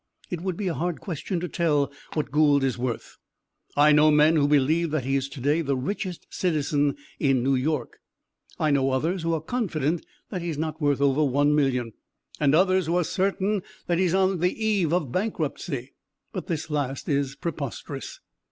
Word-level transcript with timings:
It 0.31 0.41
would 0.41 0.57
be 0.57 0.67
a 0.67 0.73
hard 0.73 0.99
question 0.99 1.39
to 1.41 1.47
tell 1.47 1.91
what 2.15 2.31
Gould 2.31 2.63
is 2.63 2.75
worth. 2.75 3.17
I 3.77 3.91
know 3.91 4.09
men 4.09 4.35
who 4.35 4.47
believe 4.47 4.89
that 4.89 5.03
he 5.05 5.15
is 5.15 5.29
to 5.29 5.39
day 5.39 5.61
the 5.61 5.77
richest 5.77 6.25
citizen 6.31 6.97
in 7.19 7.43
New 7.43 7.53
York. 7.53 7.99
I 8.57 8.71
know 8.71 8.89
others 8.89 9.21
who 9.21 9.31
are 9.35 9.41
confident 9.41 10.03
that 10.31 10.41
he 10.41 10.49
is 10.49 10.57
not 10.57 10.81
worth 10.81 11.01
over 11.01 11.23
one 11.23 11.53
million, 11.53 11.93
and 12.39 12.55
others 12.55 12.87
who 12.87 12.97
are 12.97 13.03
certain 13.03 13.61
that 13.85 13.99
he 13.99 14.05
is 14.05 14.15
on 14.15 14.39
the 14.39 14.65
eve 14.65 14.91
of 14.91 15.11
bankruptcy, 15.11 15.93
but 16.33 16.47
this 16.47 16.71
last 16.71 17.07
is 17.07 17.35
preposterous. 17.35 18.21